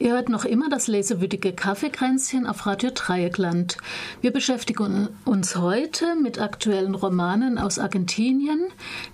[0.00, 3.76] Ihr hört noch immer das lesewütige Kaffeekränzchen auf Radio Dreieckland.
[4.22, 8.60] Wir beschäftigen uns heute mit aktuellen Romanen aus Argentinien,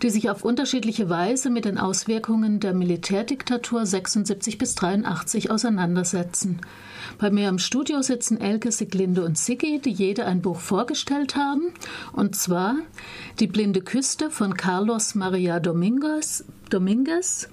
[0.03, 6.61] die sich auf unterschiedliche Weise mit den Auswirkungen der Militärdiktatur 76 bis 83 auseinandersetzen.
[7.18, 11.62] Bei mir im Studio sitzen Elke, Siglinde und Siggi, die jede ein Buch vorgestellt haben,
[12.12, 12.77] und zwar
[13.41, 17.48] Die blinde Küste von Carlos Maria Dominguez, Dominguez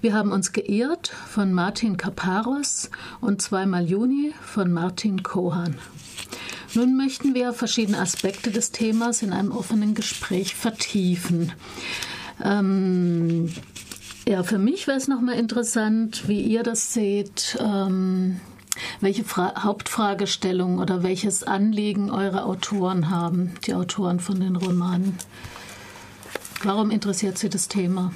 [0.00, 5.78] wir haben uns geirrt von Martin Kaparos und zweimal Juni von Martin Kohan.
[6.74, 11.52] Nun möchten wir verschiedene Aspekte des Themas in einem offenen Gespräch vertiefen.
[12.42, 13.52] Ähm,
[14.26, 17.58] ja, für mich wäre es nochmal interessant, wie ihr das seht.
[17.60, 18.40] Ähm,
[19.00, 25.18] welche Fra Hauptfragestellung oder welches Anliegen eure Autoren haben, die Autoren von den Romanen.
[26.62, 28.12] Warum interessiert sie das Thema?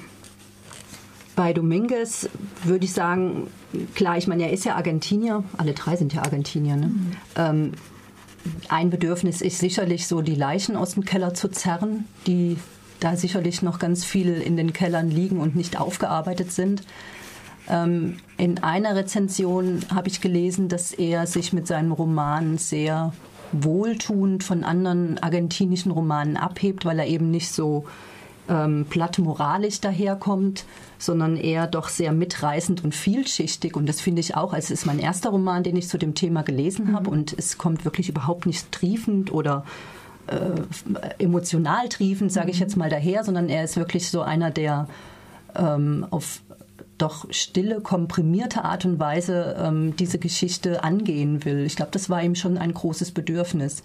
[1.37, 2.27] Bei Dominguez
[2.63, 3.45] würde ich sagen,
[3.93, 6.75] klar, ich meine, er ist ja Argentinier, alle drei sind ja Argentinier.
[6.75, 6.87] Ne?
[6.87, 7.11] Mhm.
[7.35, 7.71] Ähm,
[8.69, 12.57] ein Bedürfnis ist sicherlich so, die Leichen aus dem Keller zu zerren, die
[12.99, 16.81] da sicherlich noch ganz viel in den Kellern liegen und nicht aufgearbeitet sind.
[17.69, 23.13] Ähm, in einer Rezension habe ich gelesen, dass er sich mit seinem Roman sehr
[23.51, 27.85] wohltuend von anderen argentinischen Romanen abhebt, weil er eben nicht so
[28.49, 30.65] ähm, platt moralisch daherkommt,
[30.97, 33.75] sondern eher doch sehr mitreißend und vielschichtig.
[33.75, 36.15] Und das finde ich auch, also es ist mein erster Roman, den ich zu dem
[36.15, 37.09] Thema gelesen habe.
[37.09, 37.13] Mhm.
[37.13, 39.65] Und es kommt wirklich überhaupt nicht triefend oder
[40.27, 42.63] äh, emotional triefend, sage ich mhm.
[42.63, 44.87] jetzt mal daher, sondern er ist wirklich so einer, der
[45.55, 46.41] ähm, auf
[46.97, 51.65] doch stille, komprimierte Art und Weise ähm, diese Geschichte angehen will.
[51.65, 53.83] Ich glaube, das war ihm schon ein großes Bedürfnis.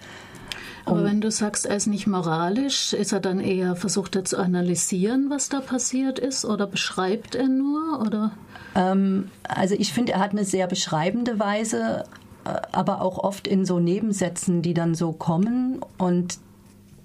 [0.85, 4.25] Aber Und wenn du sagst, er ist nicht moralisch, ist er dann eher versucht er
[4.25, 8.33] zu analysieren, was da passiert ist, oder beschreibt er nur, oder?
[8.75, 12.05] Ähm, also ich finde, er hat eine sehr beschreibende Weise,
[12.45, 16.39] äh, aber auch oft in so Nebensätzen, die dann so kommen und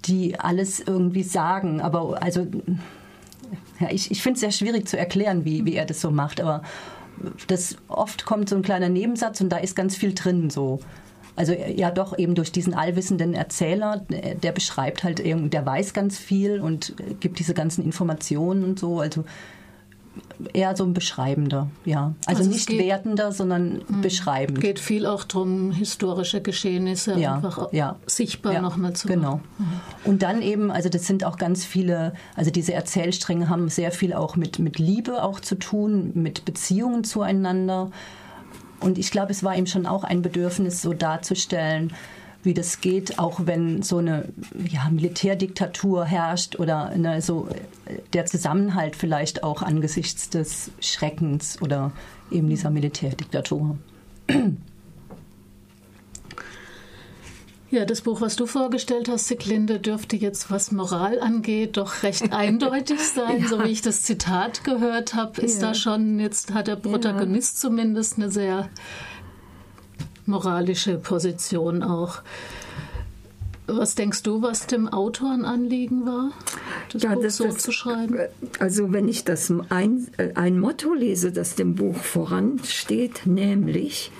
[0.04, 1.80] die alles irgendwie sagen.
[1.80, 2.46] Aber also
[3.80, 6.40] ja, ich, ich finde es sehr schwierig zu erklären, wie, wie er das so macht.
[6.40, 6.62] Aber
[7.46, 10.80] das oft kommt so ein kleiner Nebensatz und da ist ganz viel drin so.
[11.38, 14.04] Also ja doch eben durch diesen allwissenden Erzähler,
[14.42, 18.98] der beschreibt halt, der weiß ganz viel und gibt diese ganzen Informationen und so.
[18.98, 19.24] Also
[20.52, 22.14] eher so ein beschreibender, ja.
[22.26, 24.58] Also, also nicht geht, wertender, sondern mh, beschreibend.
[24.58, 29.40] Es geht viel auch darum, historische Geschehnisse ja, einfach ja, sichtbar ja, nochmal zu Genau.
[29.58, 29.66] Mhm.
[30.04, 34.12] Und dann eben, also das sind auch ganz viele, also diese Erzählstränge haben sehr viel
[34.12, 37.90] auch mit, mit Liebe auch zu tun, mit Beziehungen zueinander.
[38.80, 41.92] Und ich glaube, es war ihm schon auch ein Bedürfnis, so darzustellen,
[42.44, 44.24] wie das geht, auch wenn so eine
[44.70, 47.48] ja, Militärdiktatur herrscht oder eine, so
[48.12, 51.92] der Zusammenhalt vielleicht auch angesichts des Schreckens oder
[52.30, 53.76] eben dieser Militärdiktatur.
[57.70, 62.32] Ja, das Buch, was du vorgestellt hast, Siglinde, dürfte jetzt, was Moral angeht, doch recht
[62.32, 63.42] eindeutig sein.
[63.42, 63.48] Ja.
[63.48, 65.68] So wie ich das Zitat gehört habe, ist ja.
[65.68, 67.68] da schon, jetzt hat der Protagonist ja.
[67.68, 68.70] zumindest eine sehr
[70.24, 72.22] moralische Position auch.
[73.66, 76.30] Was denkst du, was dem Autor ein Anliegen war,
[76.90, 78.18] das ja, Buch das, so das, zu schreiben?
[78.60, 84.10] Also wenn ich das ein, ein Motto lese, das dem Buch voransteht, nämlich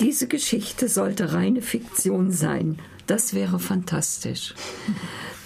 [0.00, 2.78] diese Geschichte sollte reine Fiktion sein.
[3.06, 4.54] Das wäre fantastisch.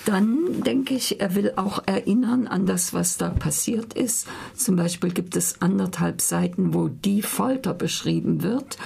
[0.04, 4.26] Dann denke ich, er will auch erinnern an das, was da passiert ist.
[4.54, 8.78] Zum Beispiel gibt es anderthalb Seiten, wo die Folter beschrieben wird.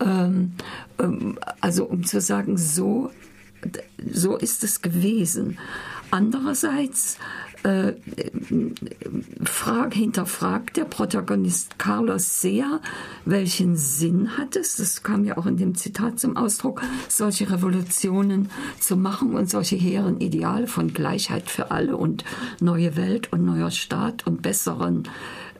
[0.00, 0.54] Ähm,
[0.98, 3.12] ähm, also um zu sagen, so,
[4.12, 5.58] so ist es gewesen.
[6.10, 7.18] Andererseits
[7.62, 7.92] äh,
[9.44, 12.80] frag, hinterfragt der Protagonist Carlos sehr,
[13.24, 18.50] welchen Sinn hat es, das kam ja auch in dem Zitat zum Ausdruck, solche Revolutionen
[18.78, 22.24] zu machen und solche hehren Ideale von Gleichheit für alle und
[22.60, 25.04] neue Welt und neuer Staat und besseren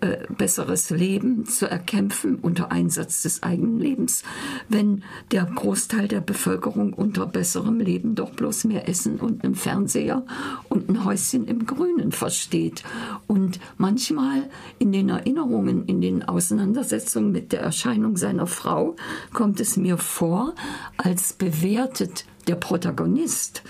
[0.00, 4.22] äh, besseres Leben zu erkämpfen unter Einsatz des eigenen Lebens,
[4.70, 10.24] wenn der Großteil der Bevölkerung unter besserem Leben doch bloß mehr Essen und einen Fernseher
[10.70, 12.82] und ein Häuschen im Grünen versteht.
[13.26, 14.48] Und manchmal
[14.78, 18.96] in den Erinnerungen, in den Auseinandersetzungen mit der Erscheinung seiner Frau
[19.32, 20.54] kommt es mir vor,
[20.96, 23.62] als bewertet der Protagonist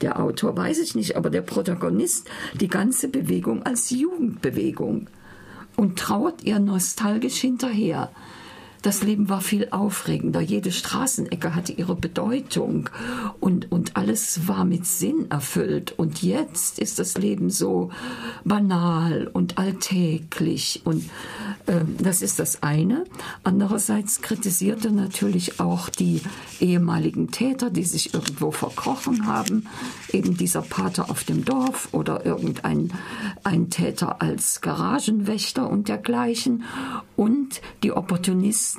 [0.00, 2.30] der Autor weiß ich nicht, aber der Protagonist
[2.60, 5.08] die ganze Bewegung als Jugendbewegung
[5.76, 8.08] und trauert ihr nostalgisch hinterher.
[8.82, 10.40] Das Leben war viel aufregender.
[10.40, 12.90] Jede Straßenecke hatte ihre Bedeutung
[13.38, 15.94] und, und alles war mit Sinn erfüllt.
[15.96, 17.90] Und jetzt ist das Leben so
[18.44, 20.82] banal und alltäglich.
[20.84, 21.04] Und
[21.66, 23.04] äh, das ist das eine.
[23.44, 26.20] Andererseits kritisierte natürlich auch die
[26.60, 29.68] ehemaligen Täter, die sich irgendwo verkrochen haben.
[30.12, 32.92] Eben dieser Pater auf dem Dorf oder irgendein
[33.44, 36.64] ein Täter als Garagenwächter und dergleichen.
[37.16, 38.71] Und die Opportunisten,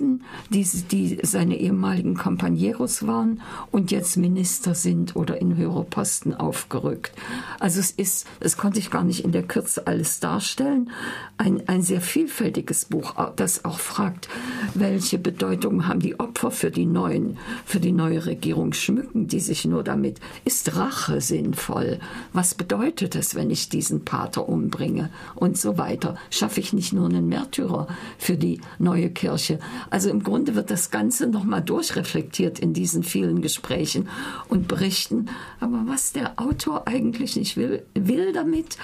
[0.50, 3.42] die, die seine ehemaligen Campaneros waren
[3.72, 7.14] und jetzt Minister sind oder in höhere Posten aufgerückt.
[7.60, 10.90] Also es ist, das konnte ich gar nicht in der Kürze alles darstellen,
[11.38, 14.30] ein, ein sehr vielfältiges Buch, das auch fragt,
[14.74, 18.74] welche Bedeutung haben die Opfer für die neuen, für die neue Regierung?
[18.74, 20.20] Schmücken die sich nur damit?
[20.46, 22.00] Ist Rache sinnvoll?
[22.34, 25.10] Was bedeutet es, wenn ich diesen Pater umbringe?
[25.36, 26.16] Und so weiter.
[26.30, 27.88] Schaffe ich nicht nur einen Märtyrer
[28.18, 29.60] für die neue Kirche?
[29.90, 34.10] Also im Grunde wird das Ganze nochmal durchreflektiert in diesen vielen Gesprächen
[34.50, 35.28] und Berichten.
[35.60, 38.78] Aber was der Autor eigentlich nicht will, will damit,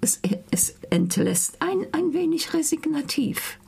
[0.00, 0.20] es,
[0.50, 3.58] es entlässt ein, ein wenig resignativ.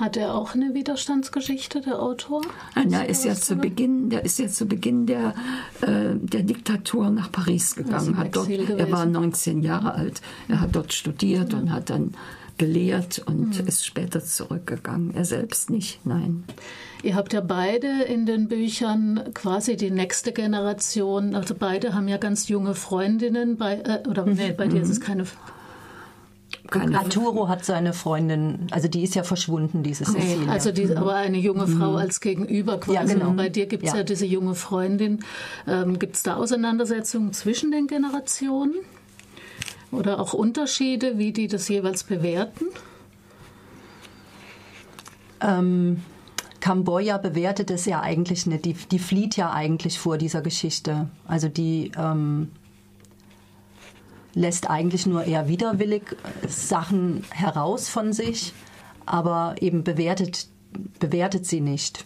[0.00, 2.40] Hat er auch eine Widerstandsgeschichte, der Autor?
[2.74, 5.34] Nein, er ist ja zu Beginn, der ist ja zu Beginn der,
[5.82, 8.16] äh, der Diktatur nach Paris gegangen.
[8.16, 10.22] Hat dort, er war 19 Jahre alt.
[10.48, 11.58] Er hat dort studiert ja.
[11.58, 12.14] und hat dann
[12.60, 13.66] gelehrt und mhm.
[13.66, 15.14] ist später zurückgegangen.
[15.14, 16.44] Er selbst nicht, nein.
[17.02, 22.18] Ihr habt ja beide in den Büchern quasi die nächste Generation, also beide haben ja
[22.18, 25.04] ganz junge Freundinnen, bei, äh, oder nee, bei dir ist es mhm.
[25.04, 25.24] keine
[26.68, 30.52] keine Arturo hat seine Freundin, also die ist ja verschwunden, diese Cecilia.
[30.52, 31.78] Also die, aber eine junge mhm.
[31.78, 32.94] Frau als Gegenüber quasi.
[32.94, 33.30] Ja, genau.
[33.30, 33.98] Und bei dir gibt es ja.
[33.98, 34.04] ja.
[34.04, 35.20] diese junge Freundin.
[35.66, 38.74] Ähm, gibt es da Auseinandersetzungen zwischen den Generationen?
[39.92, 42.66] Oder auch Unterschiede, wie die das jeweils bewerten?
[45.40, 46.02] Ähm,
[46.60, 48.64] Kamboja bewertet es ja eigentlich nicht.
[48.64, 51.08] Die, die flieht ja eigentlich vor dieser Geschichte.
[51.26, 52.52] Also die ähm,
[54.34, 56.02] lässt eigentlich nur eher widerwillig
[56.46, 58.52] Sachen heraus von sich,
[59.06, 60.48] aber eben bewertet,
[61.00, 62.04] bewertet sie nicht.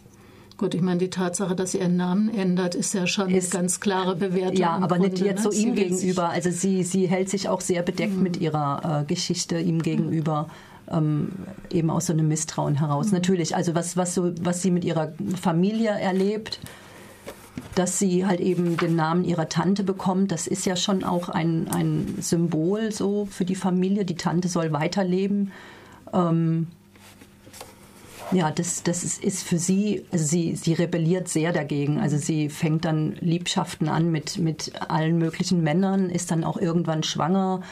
[0.56, 3.62] Gut, ich meine, die Tatsache, dass sie ihren Namen ändert, ist ja schon ist, eine
[3.62, 4.56] ganz klare Bewertung.
[4.56, 5.56] Ja, aber Grunde, nicht jetzt so ne?
[5.56, 6.28] ihm gegenüber.
[6.28, 8.22] Also sie, sie hält sich auch sehr bedeckt mhm.
[8.22, 10.48] mit ihrer äh, Geschichte ihm gegenüber.
[10.88, 11.30] Ähm,
[11.70, 13.06] eben aus so einem Misstrauen heraus.
[13.06, 13.14] Mhm.
[13.14, 16.60] Natürlich, also was, was, so, was sie mit ihrer Familie erlebt,
[17.74, 20.30] dass sie halt eben den Namen ihrer Tante bekommt.
[20.30, 24.04] Das ist ja schon auch ein, ein Symbol so für die Familie.
[24.04, 25.50] Die Tante soll weiterleben.
[26.12, 26.68] Ähm,
[28.32, 32.00] ja, das, das ist, ist für sie, also sie, sie rebelliert sehr dagegen.
[32.00, 37.02] Also sie fängt dann Liebschaften an mit, mit allen möglichen Männern, ist dann auch irgendwann
[37.02, 37.62] schwanger,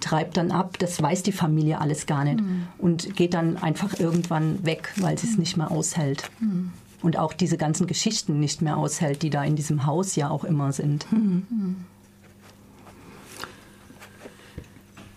[0.00, 0.78] treibt dann ab.
[0.78, 2.40] Das weiß die Familie alles gar nicht.
[2.40, 2.66] Mhm.
[2.78, 6.30] Und geht dann einfach irgendwann weg, weil sie es nicht mehr aushält.
[6.40, 6.72] Mhm
[7.02, 10.44] und auch diese ganzen Geschichten nicht mehr aushält, die da in diesem Haus ja auch
[10.44, 11.06] immer sind.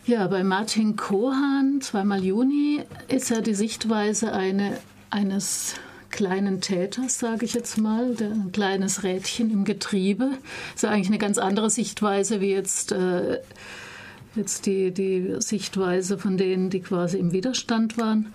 [0.05, 4.77] Ja, bei Martin Kohan, zweimal Juni, ist ja die Sichtweise eine,
[5.09, 5.75] eines
[6.09, 10.31] kleinen Täters, sage ich jetzt mal, ein kleines Rädchen im Getriebe.
[10.75, 13.39] Ist eigentlich eine ganz andere Sichtweise wie jetzt, äh,
[14.35, 18.33] jetzt die, die Sichtweise von denen, die quasi im Widerstand waren.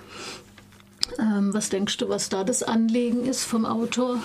[1.19, 4.17] Ähm, was denkst du, was da das Anliegen ist vom Autor?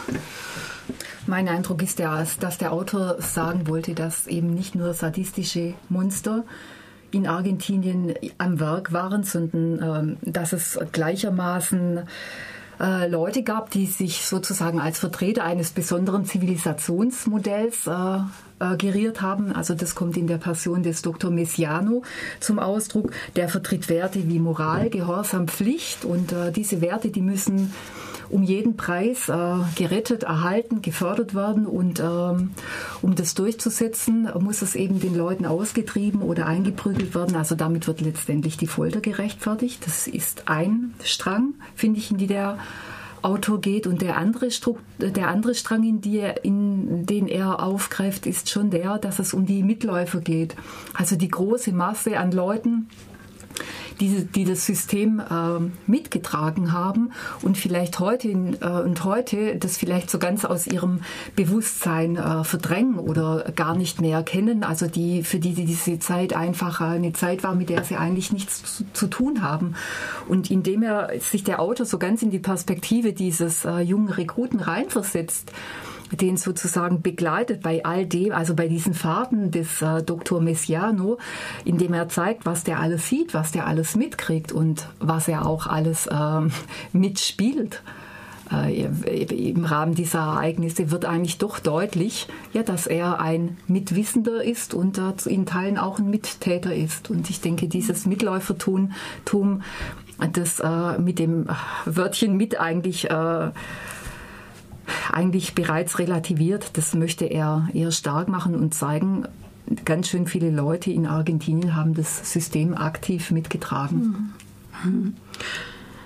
[1.27, 6.45] Mein Eindruck ist ja, dass der Autor sagen wollte, dass eben nicht nur sadistische Monster
[7.13, 12.01] in Argentinien am Werk waren, sondern ähm, dass es gleichermaßen
[12.79, 18.17] äh, Leute gab, die sich sozusagen als Vertreter eines besonderen Zivilisationsmodells äh,
[18.59, 19.53] äh, geriert haben.
[19.53, 21.29] Also das kommt in der Person des Dr.
[21.29, 22.03] Messiano
[22.39, 23.11] zum Ausdruck.
[23.35, 27.73] Der vertritt Werte wie Moral, Gehorsam, Pflicht und diese Werte, die müssen
[28.33, 31.65] um jeden Preis äh, gerettet, erhalten, gefördert werden.
[31.65, 32.51] Und ähm,
[33.01, 37.35] um das durchzusetzen, muss es eben den Leuten ausgetrieben oder eingeprügelt werden.
[37.35, 39.85] Also damit wird letztendlich die Folter gerechtfertigt.
[39.85, 42.57] Das ist ein Strang, finde ich, in die der
[43.21, 43.87] Autor geht.
[43.87, 44.49] Und der andere,
[44.99, 49.33] der andere Strang, in, die er, in den er aufgreift, ist schon der, dass es
[49.33, 50.55] um die Mitläufer geht.
[50.93, 52.89] Also die große Masse an Leuten,
[53.99, 60.09] die, die das System äh, mitgetragen haben und vielleicht heute äh, und heute das vielleicht
[60.09, 61.01] so ganz aus ihrem
[61.35, 64.63] Bewusstsein äh, verdrängen oder gar nicht mehr erkennen.
[64.63, 68.31] Also die, für die, die diese Zeit einfach eine Zeit war, mit der sie eigentlich
[68.31, 69.75] nichts zu, zu tun haben.
[70.27, 74.59] Und indem er sich der Autor so ganz in die Perspektive dieses äh, jungen Rekruten
[74.59, 75.51] reinversetzt,
[76.17, 80.41] den sozusagen begleitet bei all dem, also bei diesen Fahrten des äh, Dr.
[80.41, 81.17] Messiano,
[81.65, 85.67] indem er zeigt, was der alles sieht, was der alles mitkriegt und was er auch
[85.67, 86.41] alles äh,
[86.93, 87.81] mitspielt.
[88.51, 94.73] Äh, Im Rahmen dieser Ereignisse wird eigentlich doch deutlich, ja, dass er ein Mitwissender ist
[94.73, 97.09] und in Teilen auch ein Mittäter ist.
[97.09, 98.91] Und ich denke, dieses Mitläufertum,
[100.33, 101.47] das äh, mit dem
[101.85, 103.51] Wörtchen mit eigentlich äh,
[105.11, 106.71] eigentlich bereits relativiert.
[106.73, 109.27] Das möchte er eher stark machen und zeigen,
[109.85, 114.33] ganz schön viele Leute in Argentinien haben das System aktiv mitgetragen.
[114.83, 115.13] Mhm.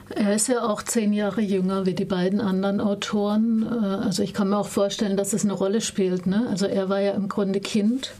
[0.10, 3.64] Er ist ja auch zehn Jahre jünger wie die beiden anderen Autoren.
[3.64, 6.28] Äh, also ich kann mir auch vorstellen, dass es eine Rolle spielt.
[6.28, 6.48] Ne?
[6.50, 8.14] Also er war ja im Grunde Kind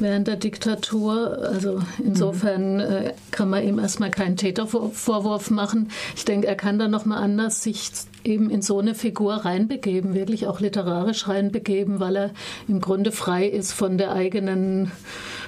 [0.00, 1.38] während der Diktatur.
[1.42, 5.90] Also insofern äh, kann man ihm erstmal keinen Tätervorwurf machen.
[6.16, 7.90] Ich denke, er kann da nochmal anders sich
[8.26, 12.30] eben in so eine Figur reinbegeben, wirklich auch literarisch reinbegeben, weil er
[12.68, 14.90] im Grunde frei ist von der eigenen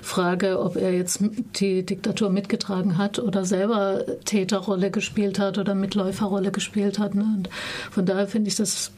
[0.03, 1.23] Frage, ob er jetzt
[1.57, 7.15] die Diktatur mitgetragen hat oder selber Täterrolle gespielt hat oder Mitläuferrolle gespielt hat.
[7.15, 7.27] Ne?
[7.37, 7.51] Und
[7.91, 8.93] von daher finde ich das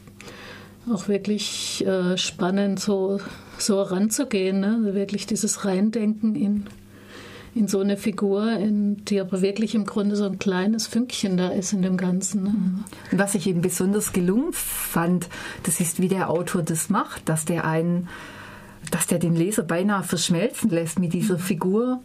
[0.89, 3.19] auch wirklich äh, spannend, so,
[3.57, 4.79] so ranzugehen, ne?
[4.79, 6.65] Also wirklich dieses Reindenken in,
[7.53, 11.49] in so eine Figur, in, die aber wirklich im Grunde so ein kleines Fünkchen da
[11.49, 12.43] ist in dem Ganzen.
[12.43, 12.53] Ne?
[13.11, 15.27] Was ich eben besonders gelungen fand,
[15.63, 18.07] das ist, wie der Autor das macht, dass der einen,
[18.89, 22.01] dass der den Leser beinahe verschmelzen lässt mit dieser Figur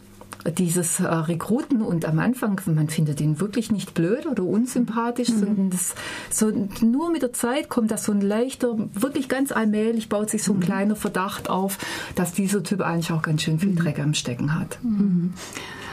[0.50, 5.38] dieses äh, Rekruten und am Anfang, man findet ihn wirklich nicht blöd oder unsympathisch, mhm.
[5.38, 5.94] sondern das,
[6.30, 6.50] so,
[6.80, 10.52] nur mit der Zeit kommt das so ein leichter, wirklich ganz allmählich baut sich so
[10.52, 10.64] ein mhm.
[10.64, 11.78] kleiner Verdacht auf,
[12.14, 13.76] dass dieser Typ eigentlich auch ganz schön viel mhm.
[13.76, 14.78] Dreck am Stecken hat.
[14.82, 15.34] Mhm.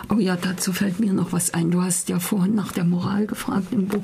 [0.09, 1.71] Oh ja, dazu fällt mir noch was ein.
[1.71, 4.03] Du hast ja vorhin nach der Moral gefragt im Buch.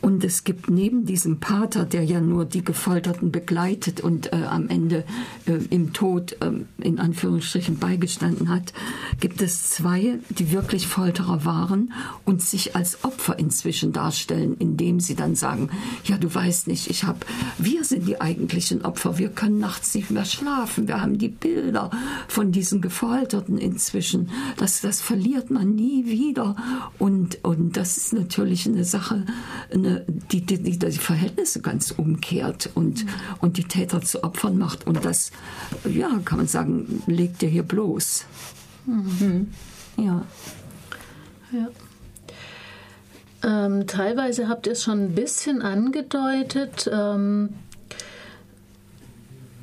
[0.00, 4.68] Und es gibt neben diesem Pater, der ja nur die Gefolterten begleitet und äh, am
[4.68, 5.04] Ende
[5.46, 8.72] äh, im Tod äh, in Anführungsstrichen beigestanden hat,
[9.20, 11.92] gibt es zwei, die wirklich Folterer waren
[12.24, 15.70] und sich als Opfer inzwischen darstellen, indem sie dann sagen,
[16.04, 17.20] ja, du weißt nicht, ich habe,
[17.58, 21.90] wir sind die eigentlichen Opfer, wir können nachts nicht mehr schlafen, wir haben die Bilder
[22.26, 24.30] von diesen Gefolterten inzwischen.
[24.56, 26.56] Das, das verliert verliert man nie wieder.
[26.98, 29.26] Und, und das ist natürlich eine Sache,
[29.72, 33.10] eine, die, die, die, die Verhältnisse ganz umkehrt und, mhm.
[33.40, 34.86] und die Täter zu Opfern macht.
[34.86, 35.30] Und das,
[35.84, 38.24] ja, kann man sagen, legt ihr hier bloß.
[38.86, 39.48] Mhm.
[39.96, 40.24] Ja.
[41.52, 41.68] Ja.
[43.44, 46.88] Ähm, teilweise habt ihr es schon ein bisschen angedeutet.
[46.90, 47.50] Ähm,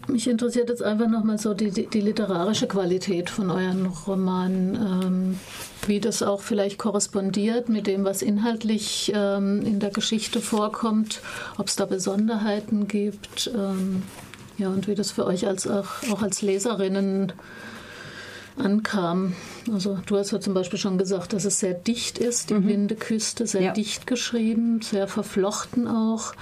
[0.08, 5.40] mich interessiert jetzt einfach nochmal so die, die, die, literarische Qualität von euren Romanen, ähm,
[5.88, 11.22] wie das auch vielleicht korrespondiert mit dem, was inhaltlich ähm, in der Geschichte vorkommt,
[11.58, 14.04] ob es da Besonderheiten gibt, ähm,
[14.58, 17.34] ja, und wie das für euch als, auch, auch als Leserinnen
[18.58, 19.34] ankam.
[19.72, 22.66] Also du hast ja zum Beispiel schon gesagt, dass es sehr dicht ist, die mhm.
[22.66, 23.74] blinde Küste, sehr ja.
[23.74, 26.34] dicht geschrieben, sehr verflochten auch.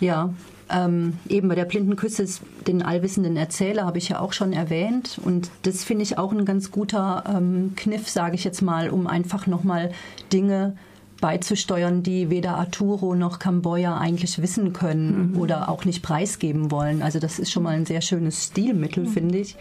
[0.00, 0.32] Ja,
[0.70, 2.26] ähm, eben bei der blinden Küsse,
[2.66, 5.18] den allwissenden Erzähler, habe ich ja auch schon erwähnt.
[5.24, 9.06] Und das finde ich auch ein ganz guter ähm, Kniff, sage ich jetzt mal, um
[9.06, 9.92] einfach nochmal
[10.32, 10.76] Dinge
[11.20, 15.40] beizusteuern, die weder Arturo noch Camboya eigentlich wissen können mhm.
[15.40, 17.02] oder auch nicht preisgeben wollen.
[17.02, 19.08] Also das ist schon mal ein sehr schönes Stilmittel, mhm.
[19.08, 19.56] finde ich.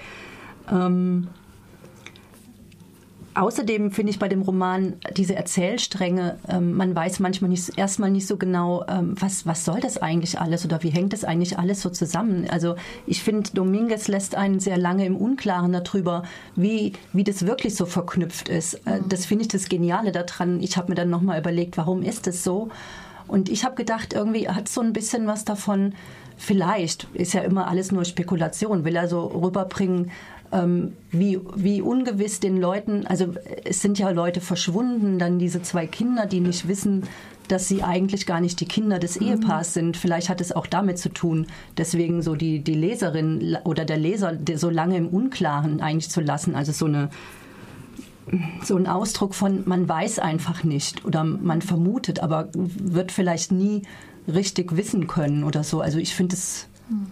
[0.71, 1.29] Ähm,
[3.37, 8.25] Außerdem finde ich bei dem Roman diese Erzählstränge, ähm, man weiß manchmal nicht, erstmal nicht
[8.25, 11.83] so genau, ähm, was, was soll das eigentlich alles oder wie hängt das eigentlich alles
[11.83, 12.47] so zusammen.
[12.49, 16.23] Also ich finde, Dominguez lässt einen sehr lange im Unklaren darüber,
[16.55, 18.73] wie, wie das wirklich so verknüpft ist.
[18.87, 19.09] Äh, mhm.
[19.09, 20.59] Das finde ich das Geniale daran.
[20.59, 22.69] Ich habe mir dann nochmal überlegt, warum ist das so?
[23.27, 25.93] Und ich habe gedacht, irgendwie hat so ein bisschen was davon,
[26.37, 30.11] vielleicht, ist ja immer alles nur Spekulation, will er so rüberbringen,
[31.11, 33.33] wie, wie ungewiss den Leuten, also
[33.65, 37.03] es sind ja Leute verschwunden, dann diese zwei Kinder, die nicht wissen,
[37.47, 39.27] dass sie eigentlich gar nicht die Kinder des mhm.
[39.27, 39.97] Ehepaars sind.
[39.97, 44.37] Vielleicht hat es auch damit zu tun, deswegen so die, die Leserin oder der Leser
[44.55, 46.55] so lange im Unklaren eigentlich zu lassen.
[46.55, 47.09] Also so eine
[48.61, 53.83] so ein Ausdruck von man weiß einfach nicht oder man vermutet, aber wird vielleicht nie
[54.27, 55.79] richtig wissen können oder so.
[55.79, 57.07] Also ich finde es mhm.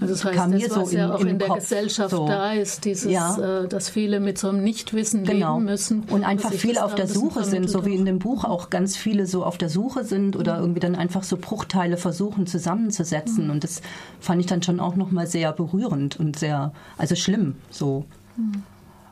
[0.00, 2.26] Also das heißt, kam das, was so ja auch in der Kopf Gesellschaft so.
[2.26, 3.62] da ist, dieses, ja.
[3.62, 5.54] äh, dass viele mit so einem Nichtwissen genau.
[5.54, 6.04] leben müssen.
[6.10, 9.26] Und einfach viele auf der Suche sind, so wie in dem Buch auch ganz viele
[9.26, 10.62] so auf der Suche sind oder mhm.
[10.62, 13.44] irgendwie dann einfach so Bruchteile versuchen zusammenzusetzen.
[13.44, 13.50] Mhm.
[13.50, 13.82] Und das
[14.20, 18.04] fand ich dann schon auch nochmal sehr berührend und sehr, also schlimm so.
[18.36, 18.62] Mhm.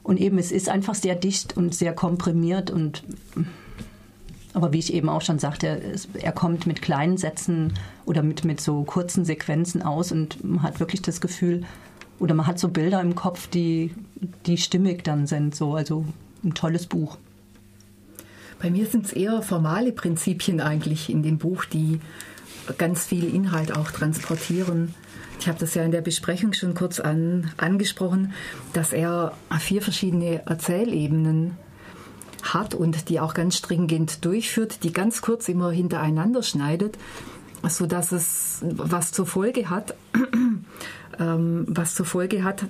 [0.02, 3.02] Und eben, es ist einfach sehr dicht und sehr komprimiert und
[4.56, 5.82] Aber wie ich eben auch schon sagte,
[6.14, 7.74] er kommt mit kleinen Sätzen
[8.06, 11.64] oder mit, mit so kurzen Sequenzen aus und man hat wirklich das Gefühl,
[12.18, 13.92] oder man hat so Bilder im Kopf, die,
[14.46, 15.54] die stimmig dann sind.
[15.54, 16.06] So, also
[16.42, 17.18] ein tolles Buch.
[18.58, 22.00] Bei mir sind es eher formale Prinzipien eigentlich in dem Buch, die
[22.78, 24.94] ganz viel Inhalt auch transportieren.
[25.38, 28.32] Ich habe das ja in der Besprechung schon kurz an, angesprochen,
[28.72, 31.58] dass er vier verschiedene Erzählebenen
[32.54, 36.98] hat und die auch ganz stringent durchführt, die ganz kurz immer hintereinander schneidet,
[37.68, 39.94] so dass es was zur Folge hat,
[41.18, 42.64] ähm, was zur Folge hat,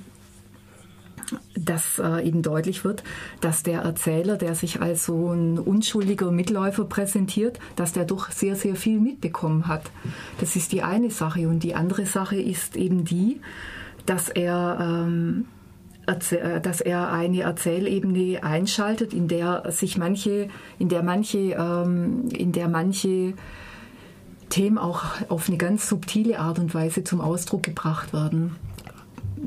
[1.59, 3.02] dass äh, eben deutlich wird,
[3.40, 8.56] dass der Erzähler, der sich als so ein unschuldiger Mitläufer präsentiert, dass der doch sehr,
[8.56, 9.90] sehr viel mitbekommen hat.
[10.38, 11.49] Das ist die eine Sache.
[11.49, 13.40] Und die andere Sache ist eben die,
[14.06, 15.56] dass er ähm, äh,
[16.07, 20.49] dass er eine Erzählebene einschaltet, in der sich manche,
[20.79, 23.35] in der manche, ähm, in der manche
[24.49, 28.57] Themen auch auf eine ganz subtile Art und Weise zum Ausdruck gebracht werden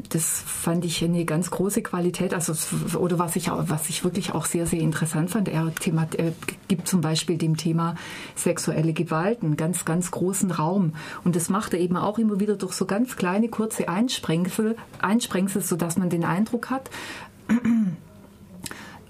[0.09, 2.33] das fand ich eine ganz große Qualität.
[2.33, 2.53] Also,
[2.97, 5.47] oder was ich, was ich wirklich auch sehr, sehr interessant fand.
[5.47, 6.33] Er, Thema, er
[6.67, 7.95] gibt zum Beispiel dem Thema
[8.35, 10.93] sexuelle Gewalt einen ganz, ganz großen Raum.
[11.23, 15.61] Und das macht er eben auch immer wieder durch so ganz kleine, kurze Einsprengsel, Einsprengsel
[15.61, 16.89] sodass man den Eindruck hat,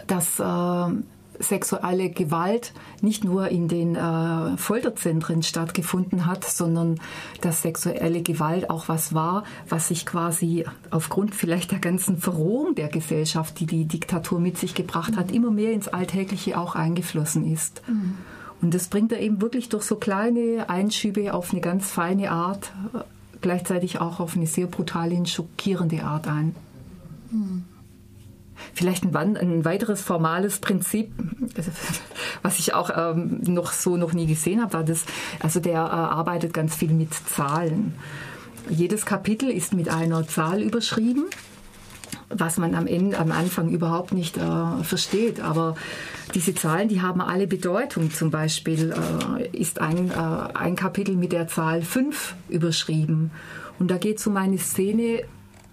[0.07, 0.93] dass äh,
[1.39, 6.99] sexuelle Gewalt nicht nur in den äh, Folterzentren stattgefunden hat, sondern
[7.41, 12.89] dass sexuelle Gewalt auch was war, was sich quasi aufgrund vielleicht der ganzen Verrohung der
[12.89, 17.81] Gesellschaft, die die Diktatur mit sich gebracht hat, immer mehr ins Alltägliche auch eingeflossen ist.
[17.87, 18.17] Mhm.
[18.61, 22.73] Und das bringt er eben wirklich durch so kleine Einschübe auf eine ganz feine Art,
[22.93, 22.99] äh,
[23.41, 26.55] gleichzeitig auch auf eine sehr brutale und schockierende Art ein.
[27.31, 27.63] Mhm.
[28.73, 31.11] Vielleicht ein, ein, weiteres formales Prinzip,
[32.41, 35.05] was ich auch ähm, noch so noch nie gesehen habe, war das,
[35.39, 37.93] also der äh, arbeitet ganz viel mit Zahlen.
[38.69, 41.25] Jedes Kapitel ist mit einer Zahl überschrieben,
[42.29, 45.39] was man am Ende, am Anfang überhaupt nicht äh, versteht.
[45.41, 45.75] Aber
[46.35, 48.11] diese Zahlen, die haben alle Bedeutung.
[48.11, 50.13] Zum Beispiel äh, ist ein, äh,
[50.53, 53.31] ein Kapitel mit der Zahl 5 überschrieben.
[53.79, 55.23] Und da geht es um eine Szene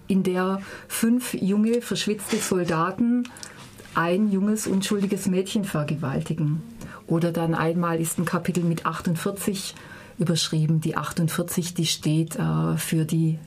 [0.07, 3.23] in der fünf junge, verschwitzte Soldaten
[3.93, 6.61] ein junges, unschuldiges Mädchen vergewaltigen.
[7.07, 9.73] Oder dann einmal ist ein Kapitel mit 48
[10.19, 10.81] überschrieben.
[10.81, 13.39] Die 48, die steht äh, für die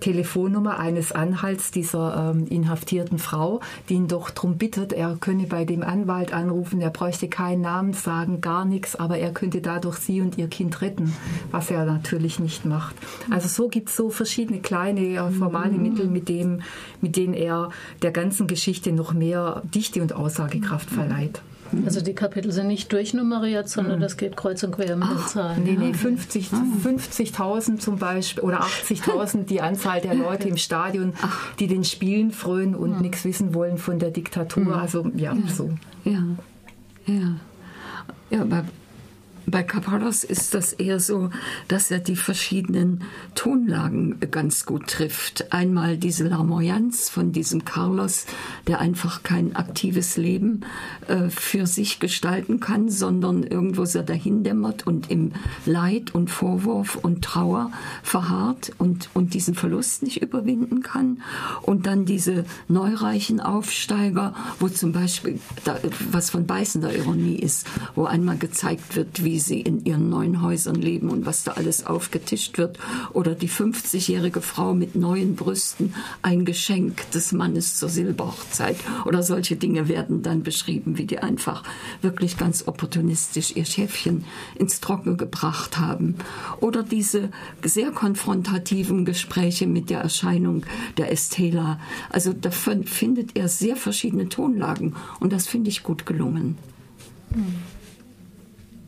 [0.00, 5.64] Telefonnummer eines Anhalts dieser ähm, inhaftierten Frau, die ihn doch darum bittet, er könne bei
[5.64, 10.20] dem Anwalt anrufen, er bräuchte keinen Namen sagen, gar nichts, aber er könnte dadurch sie
[10.20, 11.14] und ihr Kind retten,
[11.50, 12.94] was er natürlich nicht macht.
[13.30, 15.82] Also so gibt es so verschiedene kleine äh, formale mhm.
[15.82, 16.62] Mittel, mit, dem,
[17.00, 17.70] mit denen er
[18.02, 21.40] der ganzen Geschichte noch mehr Dichte und Aussagekraft verleiht.
[21.84, 24.02] Also die Kapitel sind nicht durchnummeriert, sondern mhm.
[24.02, 25.62] das geht kreuz und quer mit den Zahlen.
[25.64, 31.14] Nee, nee, 50.000 50 zum Beispiel oder 80.000 die Anzahl der Leute im Stadion,
[31.58, 33.00] die den Spielen frönen und ja.
[33.00, 34.64] nichts wissen wollen von der Diktatur.
[34.64, 34.72] Mhm.
[34.72, 35.52] Also ja, ja.
[35.52, 35.70] so.
[36.04, 36.22] Ja,
[37.06, 37.36] ja.
[38.30, 38.64] Ja, aber
[39.46, 41.30] bei Caparros ist das eher so,
[41.68, 43.02] dass er die verschiedenen
[43.34, 45.52] Tonlagen ganz gut trifft.
[45.52, 48.26] Einmal diese Larmoyanz von diesem Carlos,
[48.66, 50.62] der einfach kein aktives Leben
[51.06, 55.32] äh, für sich gestalten kann, sondern irgendwo so dämmert und im
[55.64, 57.70] Leid und Vorwurf und Trauer
[58.02, 61.22] verharrt und, und diesen Verlust nicht überwinden kann.
[61.62, 65.78] Und dann diese neureichen Aufsteiger, wo zum Beispiel, da,
[66.10, 70.40] was von beißender Ironie ist, wo einmal gezeigt wird, wie wie sie in ihren neuen
[70.40, 72.78] Häusern leben und was da alles aufgetischt wird.
[73.12, 78.78] Oder die 50-jährige Frau mit neuen Brüsten, ein Geschenk des Mannes zur Silberhochzeit.
[79.04, 81.64] Oder solche Dinge werden dann beschrieben, wie die einfach
[82.00, 86.14] wirklich ganz opportunistisch ihr Schäfchen ins Trockene gebracht haben.
[86.60, 87.28] Oder diese
[87.62, 90.64] sehr konfrontativen Gespräche mit der Erscheinung
[90.96, 91.78] der Estela.
[92.08, 96.56] Also davon findet er sehr verschiedene Tonlagen und das finde ich gut gelungen.
[97.34, 97.75] Mhm.